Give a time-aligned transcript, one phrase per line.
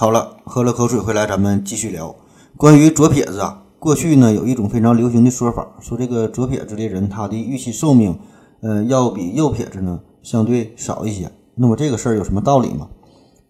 [0.00, 2.14] 好了，喝了口水回来，咱们继续聊
[2.56, 3.64] 关于左撇子啊。
[3.80, 8.16] 过去呢，有一种非常流行的说法，说这个左撇子的人，他的预期寿命，
[8.60, 11.28] 呃，要比右撇子呢相对少一些。
[11.56, 12.86] 那么这个事儿有什么道理吗？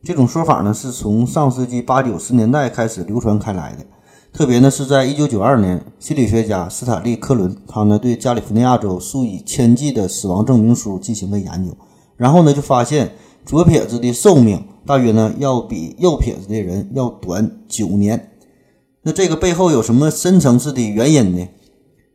[0.03, 3.85] 这种说法呢，是从上世纪八九十年代开始流传开来的。
[4.33, 11.77] 特别呢，是在一九九二年，心理学家斯坦利·克伦，他呢对加利福尼亚州数以千计的死亡证明书进行了研究，
[12.17, 13.12] 然后呢就发现
[13.49, 18.32] 左撇子的寿命大约呢要比右撇子的人要短九年。
[19.00, 21.49] 那这个背后有什么深层次的原因呢？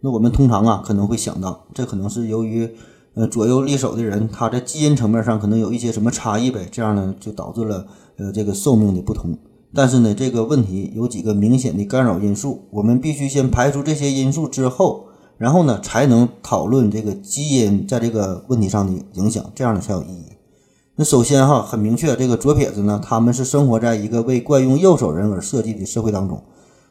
[0.02, 2.70] 那我们通常啊可能会想到，这可能是由于
[3.16, 7.88] 呃左右利手的人他在基因层面上可能有一些什么差异呗，这样呢就导致了
[8.18, 9.35] 呃这个寿命的不同。
[9.73, 15.05] 但是呢这个问题有几个明显的干扰因素，我们必须先排除这些因素之后，
[15.40, 20.26] 然后呢才能讨论这个基因在这个问题上的影响，这样呢才有意义。
[20.95, 26.43] 那首先哈很明确，这个左撇子呢他们是生活在一个为惯用右手人而设计的社会当中。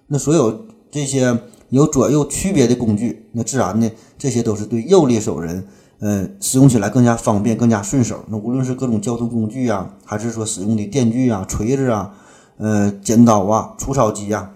[0.08, 5.64] 那所有这些有左右区别的工具，那自然呢，这些都是对右利手人，
[6.00, 8.24] 呃，使用起来更加方便、更加顺手。
[8.26, 12.12] 那无论是各种交通工具啊，还是说使用的电锯啊、锤子啊、
[12.58, 14.50] 呃、剪刀啊、除草机啊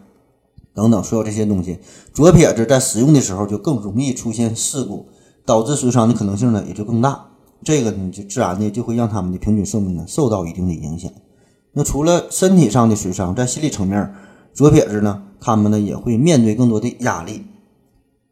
[0.74, 1.78] 等等，所有这些东西，
[2.12, 5.06] 左撇子在使用的时候就更容易出现事故，
[5.44, 7.25] 导致损伤的可能性呢也就更大。
[7.64, 11.10] 这个呢，就自然的就会让他们的平均寿命呢受到一定的影响。
[11.72, 14.14] 那除了身体上的损伤，在心理层面，
[14.54, 15.22] 左撇子呢？
[15.38, 17.44] 他们呢也会面对更多的压力，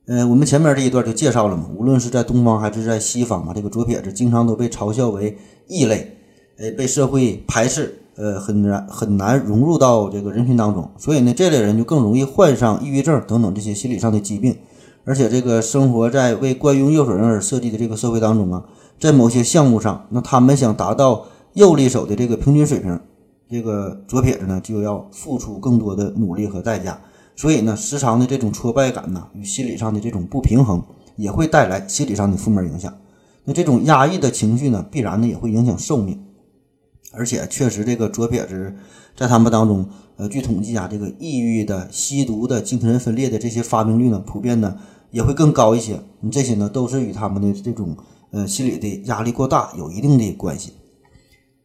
[0.07, 5.37] 呃，我们前面这一段就介绍了嘛，无论是在东方还是在西方嘛，这个左撇子经常都被嘲笑为
[5.69, 6.17] 异类，
[6.59, 14.57] 呃，被社会排斥，呃，很难很难融入到这个人群当中，所以呢，这类人就更容易患上抑郁症等等这些心理上的疾病，
[15.05, 18.65] 而且这个生活在为惯用右手人而设计的这个社会当中啊，
[18.99, 22.99] 在某些项目上，那他们想达到右利手的这个平均水平。
[23.51, 26.99] 这个左撇子呢，就要付出更多的努力和代价，
[27.37, 30.83] 所以呢，时常的这种挫败感呢，与心理上的这种不平衡，
[31.17, 32.93] 也会带来心理上的负面影响。
[33.45, 36.19] 那这种压抑的情绪呢，必然呢也会影响寿命。
[37.13, 38.75] 而且确实，这个左撇子
[39.15, 39.87] 在他们当中，
[40.17, 44.77] 呃，据统计啊，这个抑郁的、吸毒的、精神分裂的这些发病率呢，普遍呢
[45.11, 46.01] 也会更高一些。
[46.21, 47.95] 你这些呢，都是与他们的这种
[48.35, 50.73] 呃心理的压力过大有一定的关系。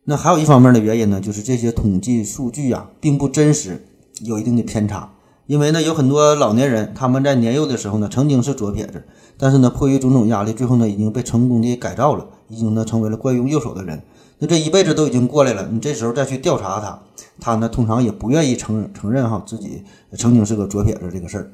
[0.05, 3.85] 那还有一方面的原因呢，就是这些统计数据啊，并不真实，
[4.21, 5.11] 有一定的偏差。
[5.45, 9.03] 因为呢，有很多老年人他们在年幼的时候呢，曾经是左撇子，
[9.35, 14.01] 但是呢，迫于种种压力，最后呢，已经被成功的改造了，已经呢，成为了惯用右手的人。
[14.37, 17.01] 那这一辈子都已经过来了，你这时候再去调查他，
[17.39, 19.83] 他呢，通常也不愿意承承认哈自己
[20.17, 21.51] 曾经是个左撇子这个事儿。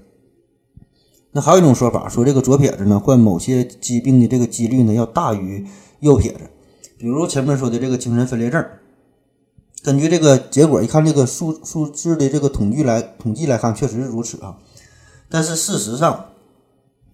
[1.36, 5.68] 那还有一种说法，说这个左撇子呢，患某些疾病的这个几率呢，要大于
[6.00, 6.40] 右撇子。
[6.98, 8.66] 比如前面说的这个精神分裂症，
[9.84, 14.56] 根据这个结果一看，这个数数字的这个统计来统计来看，确实是如此啊。
[15.28, 16.28] 但是事实上，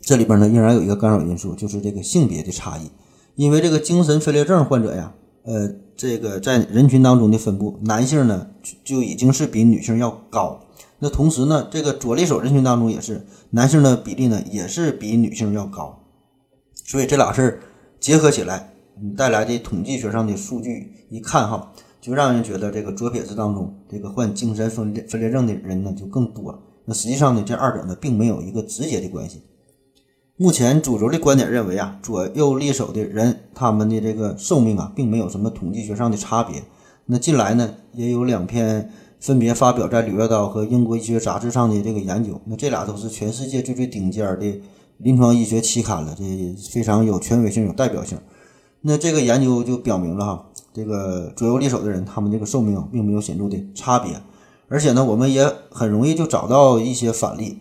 [0.02, 2.92] 这里边呢仍然有一个干扰因素，就是这个性别的差异。
[3.34, 5.12] 因为这个精神分裂症患者呀，
[5.46, 5.68] 呃，
[5.98, 8.46] 这个在人群当中的分布，男性呢
[8.84, 10.59] 就已经是比女性要高。
[11.01, 16.03] 那同时呢，这个左利手人群当中也是男性的比例呢也是比女性要高。
[16.73, 17.59] 所以这俩事儿
[18.00, 18.69] 结合起来。
[19.03, 26.61] 你带来的统计学上的数据一看哈，就让人觉得这个左撇子当中，这个患精神分裂分裂症的人呢就更多。
[26.85, 29.41] 那实际上呢，这二者呢并没有一个直接的关系。
[30.38, 36.61] 目前主流的观点认为啊，左右利手的人他们的这个寿命啊，并没有什么统计学上的差别。
[37.06, 38.91] 那近来呢，也有两篇
[39.22, 42.42] 分别发表在《柳叶刀》和《英国医学杂志》上的这个研究。
[42.46, 44.62] 那这俩都是全世界最最顶尖的
[44.98, 46.24] 临床医学期刊了，这
[46.72, 48.18] 非常有权威性、有代表性。
[48.82, 54.20] 那这个研究就表明了哈，这个左右利手的人，他们这个寿命并没有显著的差别，
[54.68, 57.59] 而且呢，我们也很容易就找到一些反例，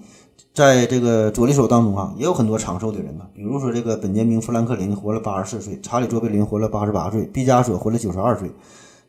[0.54, 8.50] 在这个左利手当中啊，也有很多长寿的人呢，比如说这个本杰明·富兰克林活了八十四岁，查理·卓别林活了八十八岁，毕加索活了九十二岁，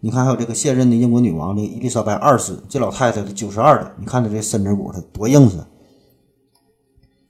[0.03, 5.57] 你看还有这个现任的英国女王的伊丽莎白二世，这老太太九十二了，你看她这身子骨她多硬实。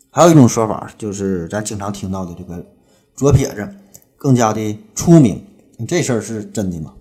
[0.10, 2.66] 还有一种说法，就是咱经常听到的这个
[3.14, 3.76] 左撇子。
[4.16, 5.44] 更加的出名，
[5.88, 6.94] 这事儿是真的吗？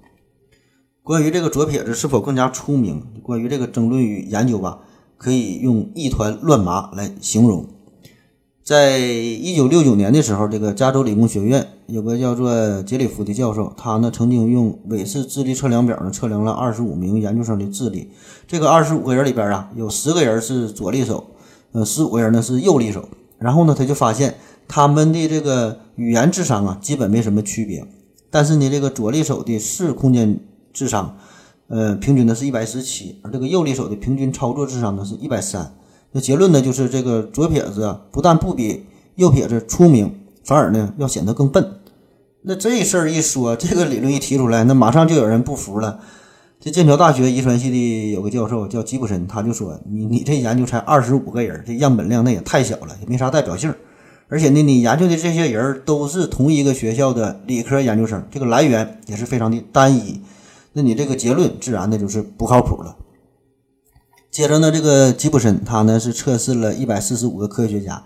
[1.02, 4.78] 关于这个左撇子是否更加出名，关于这个争论与研究吧，
[5.18, 7.66] 可以用一团乱麻来形容。
[8.70, 18.12] 在一九六九年的时候，这个加州理工学院有个叫做杰里夫的教授，他呢曾经用韦氏智力测量表呢测量了二十五名研究生的智力。
[18.46, 21.30] 这个二十五个人里边啊，有十个人是左利手，
[21.72, 23.08] 呃，十五个人呢是右利手。
[23.38, 24.36] 然后呢，他就发现。
[24.68, 27.84] 他们的这个语言智商啊，基本没什么区别，
[28.30, 30.38] 但是呢，这个左利手的视空间
[30.72, 31.16] 智商，
[31.66, 35.74] 呃，平均呢是一百十七，而这个右利手的平均操作智商呢是一百三。
[36.12, 40.12] 那结论呢就是这个左撇子，不但不比右撇子出名，
[40.44, 41.74] 反而呢要显得更笨。
[42.42, 46.00] 那这事儿一说，这个理论一提出来，那马上就有人不服了。
[46.58, 53.72] 这剑桥大学遗传系的有个教授叫吉普森，他就说：“你你这研究才二十五个人，这样本量那也太小了，也没啥代表性。
[54.28, 60.20] 而且呢，你研究的这些人都是同一个学校的理科研究生，这个来源也是非常的单一。
[60.72, 62.96] 那你这个结论自然的就是不靠谱了。”
[64.30, 68.04] 接着呢，这个吉普森他呢是测试了一百四十五个科学家。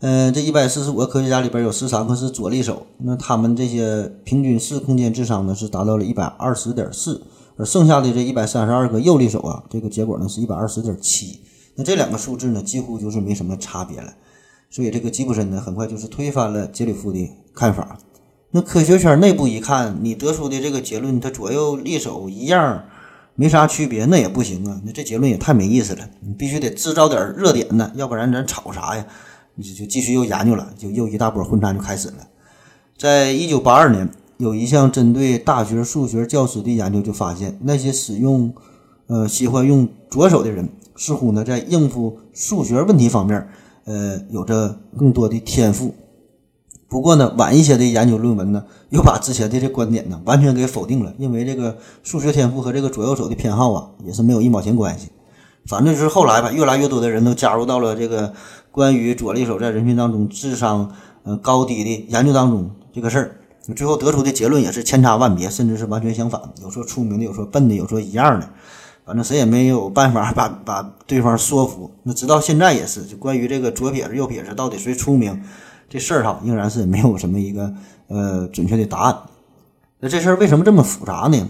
[0.00, 7.20] 嗯，这一百四十五个科学家里边有十三个是左利手，那他们这些平均四空间智商呢是达到了一百二十点四，
[7.56, 11.40] 而剩下的这一百三十二个右利手啊，这个结果呢是一百二十点七，
[11.74, 14.14] 那这两个数字呢几乎就是没什么差别了，
[14.70, 17.98] 所以这个吉普森呢很快就是推翻了杰里夫的看法。
[18.52, 22.84] 那科学圈内部一看，你得出的这个结论，它左右利手一样，
[23.40, 29.06] 没啥区别，那也不行啊，那这结论也太没意思了，你必须得制造点热点呢，要不然咱吵啥呀？
[29.54, 32.14] 你就就继续又研究了，就又一大波混战就开始了。
[32.96, 38.52] 在一九八二年，有一项针对大学数学教师的研究就发现，那些使用
[39.06, 43.48] 呃喜欢用左手的人，似乎呢在应付数学问题方面，
[43.84, 45.94] 呃有着更多的天赋。
[46.88, 55.08] 不过呢，晚一些的研究论文呢，又把之前的这观点呢完全给否定了，因为这个数学天赋和这个左右手的偏好啊，也是没有一毛钱关系。
[55.66, 58.32] 反正就是后来吧，越来越多的人都加入到了这个
[58.70, 60.90] 关于左利手在人群当中智商
[61.24, 66.40] 呃高低的研究当中这个事儿，最后得出的结论也是千差万别，甚至是完全相反。
[66.62, 68.48] 有说出名的，有说笨的，有说一样的，
[69.04, 71.90] 反正谁也没有办法把把对方说服。
[72.04, 75.42] 那直到现在也是，就关于这个左撇子右撇子到底谁出名
[75.88, 77.72] 这事儿哈，仍然是没有什么一个
[78.08, 79.16] 呃准确的答案。
[80.00, 81.48] 那这事儿为什么这么复杂呢？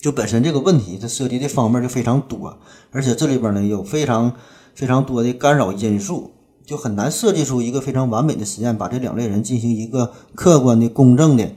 [0.00, 2.58] 就本身这个问题，它涉及的方面就非常多，
[2.90, 4.32] 而且这里边呢有非常
[4.74, 6.32] 非常多的干扰因素，
[6.64, 11.50] 就很难设计出一个非常完美的实验，把这两类人进行一个客观的、公正的、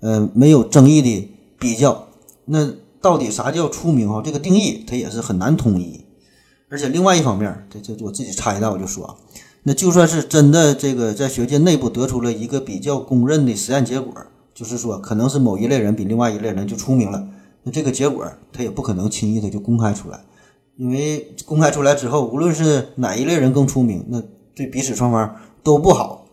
[0.00, 2.08] 呃没有争议的比较。
[2.44, 4.08] 那到底啥叫出名？
[4.08, 6.04] 哈，这个定义它也是很难统一。
[6.68, 9.16] 而且另外一方面，这这我自己插一道，我就说，
[9.68, 14.14] 那就算是真的这个在学界内部得出了一个比较公认的实验结果，
[14.54, 17.26] 就是说可能是某一类人比另外一类人就出名了。
[17.64, 20.20] 那这个结果他也不可能轻易的就公开出来，
[20.76, 24.22] 因为公开出来之后，无论是哪一类人更出名，那
[24.54, 25.34] 对彼此双方
[25.64, 26.28] 都不好。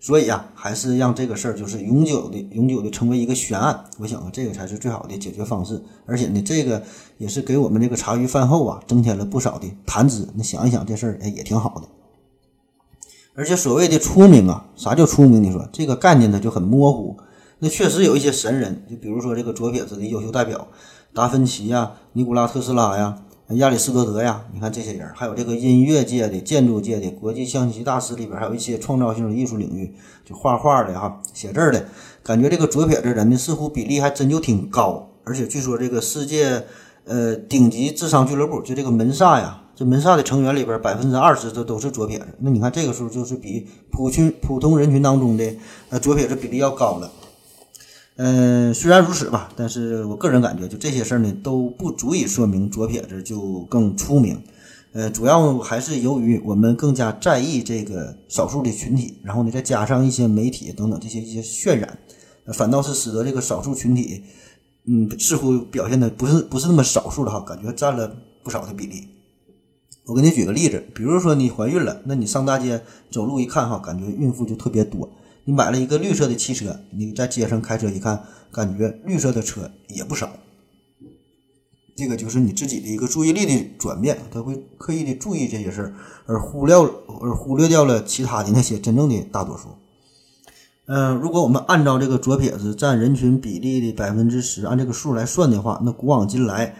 [0.00, 3.84] 所以啊，还是让这个事儿就是永久的、永久的成为一个悬案。
[3.98, 5.78] 我想啊，这个才是最好的解决方式。
[6.06, 6.82] 而且呢，这个
[7.18, 10.26] 也是给我们这个茶余饭后啊增添了不少的谈资。
[10.34, 11.86] 你想一想，这事儿哎也挺好的。
[13.34, 15.42] 而且所谓的出名啊，啥叫出名？
[15.42, 17.16] 你说这个概念它就很模糊。
[17.60, 20.66] 那确实有一些神人，就比如说这个左撇子的优秀代表，
[21.14, 23.16] 达芬奇呀、尼古拉特斯拉呀、
[23.50, 29.94] 亚里士多德呀，你看这些人，还有这个音乐界的、建筑界的、国际象棋大师里边，还有一些创造性的艺术领域，
[30.24, 31.86] 就画画的哈、写字的，
[32.22, 35.08] 感觉这个左撇子人呢，似乎比例还真就挺高。
[35.24, 36.64] 而且据说这个世界
[37.04, 42.26] 呃顶级智商俱乐部，就这个门萨呀，这门萨的成员里边百分之二十都都是左撇子。
[42.40, 45.54] 那你看这个数就是比普群普通人群当中的
[45.88, 47.10] 呃左撇子比例要高了。
[48.16, 54.38] 嗯，虽然如此吧，但是我个人感觉，就这些事儿呢，都不足以说明左撇子就更出名。
[54.92, 61.98] 呃，主要还是由于我们更加在意这个少数的群体，然后呢，再加上一些媒体等等这些一些渲染，
[62.52, 64.22] 反倒是使得这个少数群体，
[64.84, 69.08] 嗯，似乎表现的不是不是那么少数了哈，感觉占了不少的比例。
[70.06, 75.08] 我给你举个例子，比如说你怀孕了，那你上大街走路一看哈，感觉孕妇就特别多。
[75.44, 80.30] 你买了一个绿色的汽车，你在街上开车一看，感觉绿色的车也不少。
[81.94, 85.94] 这个就是你自己的一个注意力的转变，他会刻意的注意这些事儿，
[86.26, 89.68] 而忽略而忽略掉了其他的那些真正的大多数。
[90.86, 96.74] 嗯，如果我们按照这个左撇子占人群比例的百分之十，按这个数来算的话，那古往今来，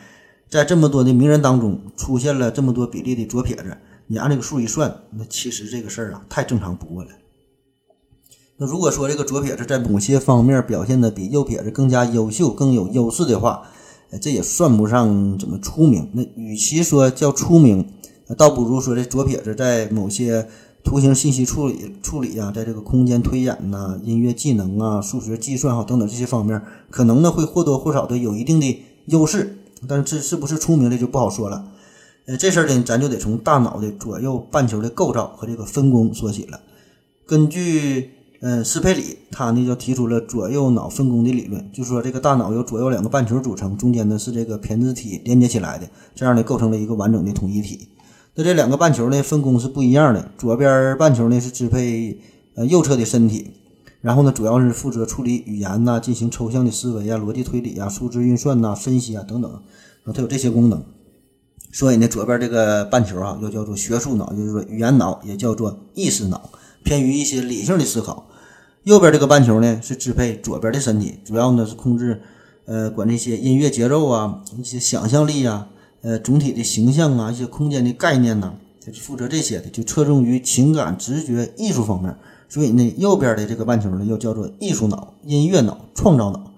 [0.52, 3.74] 在这么多的名人当中出现了这么多比例的左撇子，
[4.08, 7.08] 你按这个数一算，那其实这个事儿啊，太正常不过了。
[8.58, 13.62] 那如果说这个左撇子在某些方面表现的比右撇子更加优秀、更有优势的话，
[14.20, 16.10] 这也算不上怎么出名。
[16.12, 17.88] 那与其说叫出名，
[18.36, 20.46] 倒不如说这左撇子在某些
[20.84, 29.56] 图形信息处理处理啊，在这个空间推演呐、音乐技能啊、数学计算哈等等这些方面，可能呢会或多或少的有一定的优势。
[29.88, 31.64] 但是这是不是出名的就不好说了。
[32.26, 36.60] 呃，这事儿呢，咱就得从大脑的左右半球的构造和这个分工说起了。
[37.26, 38.10] 根据
[38.40, 47.88] 呃，斯佩里他呢就提出了左右脑分工的理论，就说这个大脑由左右两个半球组成，中间呢是这个胼胝体连接起来的，这样呢构成了一个完整的统一体。
[48.34, 52.18] 那这两个半球呢分工是不一样的，左边半球呢是支配
[52.54, 53.52] 呃右侧的身体，
[54.02, 60.84] 然后呢主要是负责处理语言呐，进行抽象的思维啊、逻辑推理啊、数字运算呐、分析啊等等，啊，它有这些功能。
[61.72, 66.50] 所以呢，左边这个半球啊，又叫做学术脑，就是说语言脑，也叫做意识脑，
[66.82, 68.28] 偏于一些理性的思考。
[68.82, 72.20] 右边这个半球呢，是支配左边的身体，主要呢是控制，
[72.66, 75.68] 呃，管这些音乐节奏啊，一些想象力啊，
[76.02, 78.54] 呃，总体的形象啊，一些空间的概念呐，
[78.84, 82.14] 它是负责这些的，就侧重于情感、直觉、艺术方面。
[82.52, 86.52] 所以呢，右边的这个半球呢，又叫做艺术脑、音乐脑、创造脑。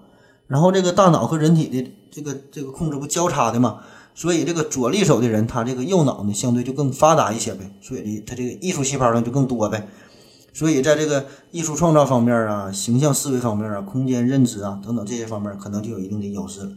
[0.45, 3.79] 然后这个大脑和人体的这个这个控制不交叉的嘛，
[4.13, 9.87] 所以这个左利手的人，他这个右脑呢，相对就更发达一些呗，所以，他这个艺术细胞呢就更多呗。
[10.51, 16.71] 所以，在这个艺术创造方面啊，形象思维方面啊，空间认知啊等等这些方面，可能就有一定的优势了。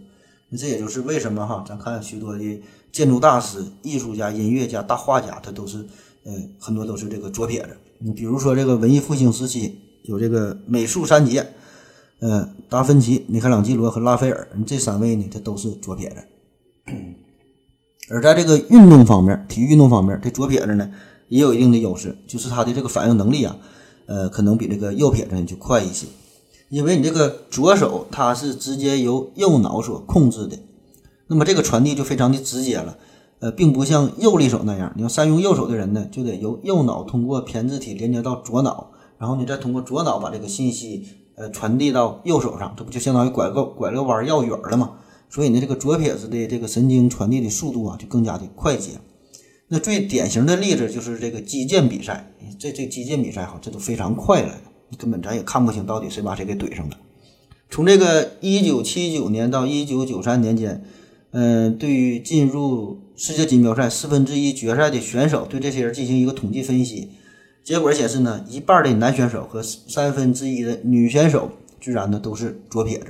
[0.50, 5.86] 那这也就是为什么哈，咱看许多的建筑大师、艺术家、音乐家、大画家，他都是，
[6.28, 7.70] 嗯，很多都是这个左撇子。
[7.98, 11.46] 你比如说这个文艺复兴时期有这个美术三杰，
[12.20, 16.92] 呃，达芬奇、米开朗基罗和拉斐尔，这三位呢，他都是左撇子。
[18.10, 20.90] 而在这个运动方面，体育运动方面，这左撇子呢？
[21.28, 23.58] 也有一定的优势，就是他的这个反应能力啊，
[24.06, 26.06] 呃，可能比这个右撇子呢就快一些，
[26.70, 30.58] 因为你这个左手它是直接由右脑所控制的，
[31.26, 32.96] 那么这个传递就非常的直接了，
[33.40, 41.04] 呃，并不像右利手那样，你要善用右手的人呢，就得由右脑通过胼胝体连接到左脑，然后你再通过左脑把这个信息
[41.36, 44.92] 呃传递到右手上，这不就相当于拐个拐个弯绕远了吗？
[45.30, 48.92] 所以呢，这个左撇子的这个神经传递的速度啊，就更加的快捷。
[49.68, 54.54] 那最典型的例子就是这个击剑比赛，这这击剑比赛哈，这都非常快了，
[54.96, 56.96] 根本咱也看不清到底谁把谁给怼上了。
[57.68, 60.82] 从这个一九七九年到一九九三年间，
[61.32, 67.10] 嗯，对于进入世界锦标赛四分之一决赛的选手，对这些人进行一个统计分析，
[67.64, 73.06] 结果显示呢，一半的男选手和三分之一的女选手居然呢都是左撇子，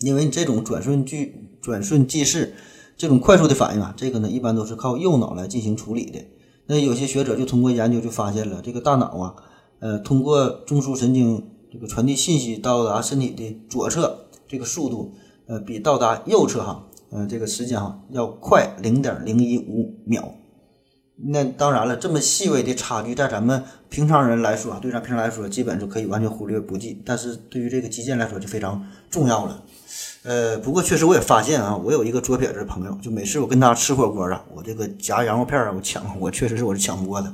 [0.00, 2.54] 因为你这种转瞬即转瞬即逝。
[2.96, 6.24] 这种快速的反应啊，这个呢一般都是靠右脑来进行处理的。
[6.66, 9.34] 那有些学者就通过研究就发现了，这个大脑啊，
[9.80, 15.12] 呃，通过中枢神经这个传递信息到达身体的左侧，这个速度，
[15.46, 20.34] 呃，比到达右侧哈，呃，这个时间哈要快零点零一五秒。
[21.16, 27.00] 那当然了，这么细微的差距，在咱们平常人来说啊，对咱平常来说，基本就可以完全忽略不计。
[27.06, 29.62] 但是对于这个击剑来说，就非常重要了。
[30.24, 37.32] 呃，不过确实我也发现啊，我有一个左撇子朋友，就每次我跟他吃火锅啊，我这个夹羊肉片啊，我抢，我确实是我是抢不过的。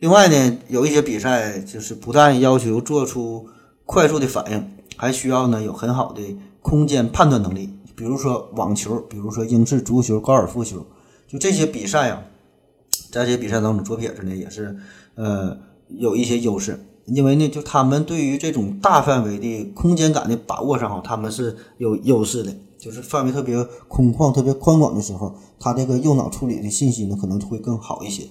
[0.00, 3.48] 另外呢，有一些比赛就是不但要求做出
[3.86, 6.20] 快速的反应，还需要呢有很好的
[6.60, 7.77] 空间判断能力。
[7.98, 10.86] 比如说网球，比如说英式足球、高尔夫球，
[11.26, 12.22] 就这些比赛啊，
[13.10, 14.76] 在这些比赛当中，左撇子呢也是
[15.16, 16.78] 呃有一些优势。
[17.06, 22.54] 因为呢，就他们对于这种大范围的空间感的把握上，哈，他们是有优势的。
[22.78, 28.28] 就是范围特别空旷、特别宽广的时候，他这个右脑处理的信息呢，可能会更好一些。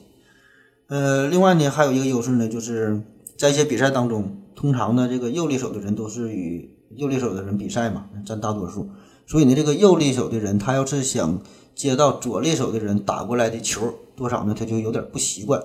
[0.88, 3.02] 呃，另外呢，还有一个优势呢，就是
[3.36, 8.88] 在一些比赛当中，通常呢，这个右利手的人都是与右利手的人比赛嘛，占大多数。
[9.28, 11.42] 所以呢，这个右利手的人，他要是想
[11.76, 15.62] 接到左利手的人打过来的球，多少呢，他就有点不习惯。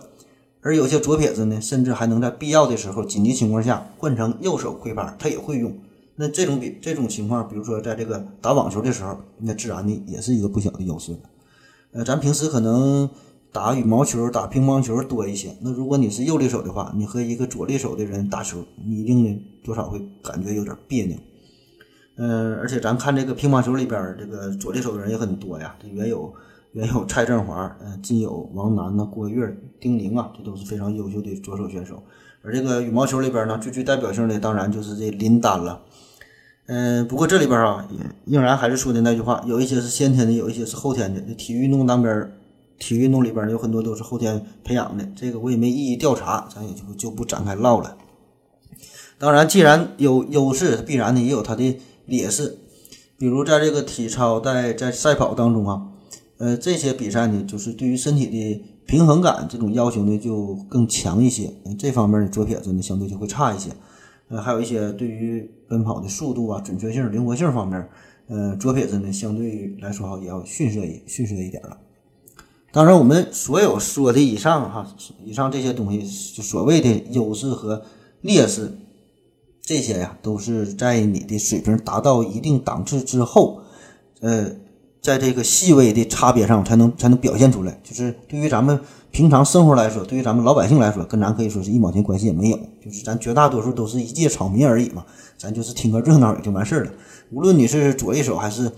[0.61, 5.73] 而有些左撇子呢，甚至还能在必要的时候、紧急情况下换成右手挥拍，他也会用。
[6.17, 11.17] 那这种比这种情况，比如说在这个打网球的时候，那自然的也是一个不小的优势。
[11.93, 13.09] 呃，咱平时可能
[13.53, 15.57] 打羽毛球、打乒乓球多一些。
[15.61, 21.17] 那如果你是右利手的话，你和一个左利手的人打球，你一定呢多少会感觉有点别扭。
[22.17, 26.33] 嗯，而且咱看这个乒乓球里边，这个左利手的人也很多呀，这原有。
[26.75, 32.03] 原有蔡振华，嗯，今有王楠呐、郭跃、丁宁啊，这都是非常优秀的左手选手。
[32.43, 35.83] 而这个羽毛球里边呢，最具代表性的当然就是这林丹了。
[36.65, 41.21] 嗯，不过这里边啊，也仍然还是说的那句话，有一些是先天的，有一些是后天的。
[41.21, 42.33] 这体育运动当边，
[42.79, 47.99] 体育运动里边有很多都是后天培养的，这个我也没一一调查，咱也就就不展开唠了。
[49.19, 52.59] 当然，既然有优势，必然的也有它的劣势，
[53.19, 55.89] 比如在这个体操，在在赛跑当中啊。
[56.39, 61.49] 呃，这些比赛呢，就是对于身体的平衡感这种要求呢，就更强一些。
[61.79, 63.71] 这方面的左撇子呢，相对就会差一些。
[64.29, 67.89] 呃，还有一些对于奔跑的速度啊、准确性、灵活性方面，
[68.27, 71.79] 呃，左撇子呢，相对来说哈，也要逊色一逊色一点了。
[72.73, 77.85] 当然，我们所有说的以上哈，以上这些东西，就所谓的优势和
[78.23, 78.73] 劣势，
[79.65, 83.61] 这些呀都是在你的水平达到一定档次之后，
[84.21, 84.51] 呃，
[85.01, 87.81] 在这个细微的差别上才能才能表现出来。
[87.85, 88.79] 就是对于咱们
[89.13, 92.59] 平常生活来说，对于咱们老百姓来说，跟咱可以说是一毛钱关系也没有。
[92.85, 95.05] 就是咱绝大多数都是一介草民而已嘛，
[95.39, 96.91] 咱就是听个热闹也就完事儿了。
[97.31, 98.71] 无论你是左一手还是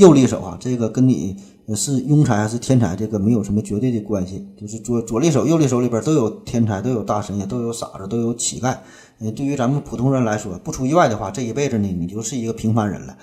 [0.00, 1.36] 右利手啊，这个跟你
[1.76, 4.48] 是庸才还是天才，这个没有什么绝对的关系。
[4.56, 8.78] 就是左左利手、右利手里边都有天才，都有大神，也都有傻子，都有乞丐。
[9.18, 13.14] 呃，对于咱们普通人来说，不出意外的话，这一辈子呢，你就是一个平凡人了。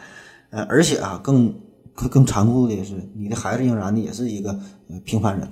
[0.52, 1.52] 呃，而且啊，更
[1.96, 4.56] 更更残酷的是，你的孩子仍然呢也是一个
[5.04, 5.50] 平凡人。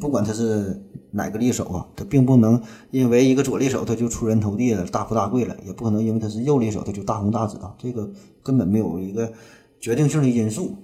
[0.00, 2.58] 不管他是哪个利手啊，他并不能
[2.90, 7.74] 因为一个左利手他就出人头地了、大富大贵了，也不可能因为他是右利手他就大红大紫啊。
[7.76, 8.10] 这个
[8.42, 9.30] 根本没有一个
[9.82, 10.74] 决定性的因素。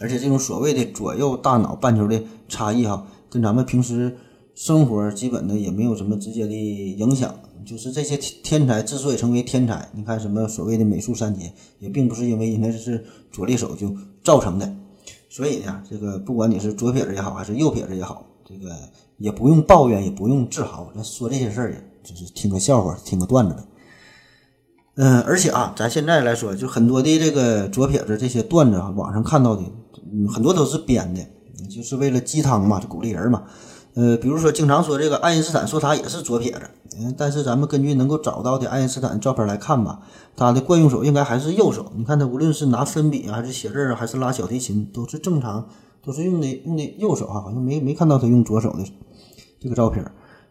[0.00, 4.16] 而且这种所谓的左右大脑半球的差异哈，跟咱们平时
[4.56, 7.32] 生活基本的也没有什么直接的影响。
[7.64, 14.76] 就是这些天才之所以成为天才，你看什么所谓的美术三杰，也并不是因为人家是左利手就造成的。
[15.30, 18.74] 所以呢，这个不管你是左撇子也好，还是右撇子也好，这个
[19.18, 23.62] 也不用抱怨，也不用自豪，咱说这些事儿，就是听个笑话，听个段子呗。
[24.96, 29.62] 嗯，而且啊，咱现在来说，就很多的这个左撇子这些段子啊，网上看到的。
[30.12, 31.20] 嗯，很多都是编的，
[31.66, 33.42] 就是为了鸡汤嘛，就鼓励人嘛。
[33.94, 36.60] 呃，比如说经常说这个爱因斯坦说他也是左撇子，
[36.98, 40.00] 嗯，但是咱们根据能够找到的爱因斯坦照片来看吧，
[40.36, 41.90] 他的惯用手应该还是右手。
[41.96, 45.66] 你看他无论是拿粉笔啊，还是写字啊，还是拉小提琴，都是正常，
[46.04, 48.84] 都是用的用的右手啊，好像没没看到他用左手的
[49.60, 50.04] 这个照片。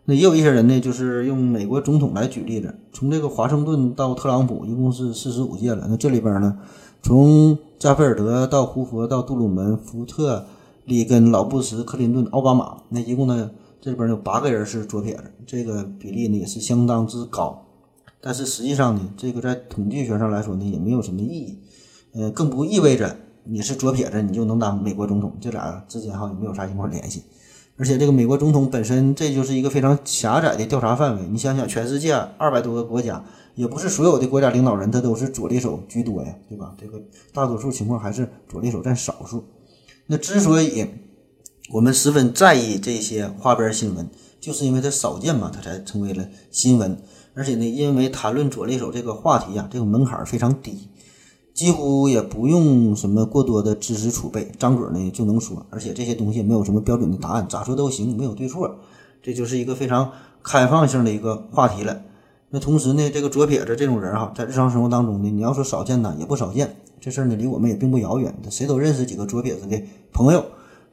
[0.06, 5.88] 那也有一些人呢，就是用美国总统来举例子，从这个华盛顿到特朗普，一共是四十五届了。
[5.90, 6.58] 那这里边呢，
[7.02, 10.46] 从加菲尔德到胡佛到杜鲁门、福特、
[10.84, 17.66] 里根、老布什、克林顿、奥巴马，那一共呢，这里边有八个人是左撇子，这个比例呢也是相当之高。
[18.20, 21.58] 但是实际上呢，这个在统计学上来说呢，也没有什么意义。
[22.14, 27.24] 呃，更不意味着你是左撇子，你就能当美国总统，这俩之间哈也没有啥一块联系。
[27.76, 31.28] 而且这个美国总统本身，这就是一个非常狭窄的调查范围。
[31.30, 33.24] 你想想，全世界二百多个国家，
[33.56, 36.76] 也不是所有的国家领导人他都是左利手居多呀，对吧？
[36.80, 37.02] 这个
[37.34, 39.44] 大多数情况还是左利手占少数。
[40.06, 40.86] 那之所以
[41.72, 44.08] 我们十分在意这些花边新闻，
[44.40, 46.98] 就是因为它少见嘛，它才成为了新闻。
[47.34, 50.90] 而且呢，因为谈论左利手这个话题啊，这个门槛非常低。
[51.54, 58.80] 几乎也不用什么过多的知识储备，张嘴呢就能说，而且这些东西没有什么标准的答案，咋说都行，没有对错，
[59.22, 60.12] 这就是一个非常
[60.42, 62.02] 开放性的一个话题了。
[62.50, 66.76] 那同时呢，这个左撇子这种人哈，在日常生活当中呢，你要说少见呢，也不少见。
[67.00, 69.80] 这事儿呢，离我们也并不遥远，谁都认识几个左撇子的
[70.12, 70.44] 朋友。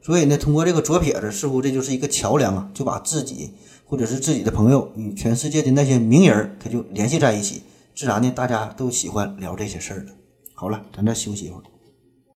[0.02, 3.50] 所以呢，通过这个左撇子，似乎这就是一个桥梁啊，就把自己
[3.86, 7.62] 或者是自己的朋友与全世界的那些名人，他就联系在一起，
[7.94, 10.19] 自然呢，大家都喜欢聊这些事儿了。
[10.60, 11.64] 好了，咱再休息一会儿。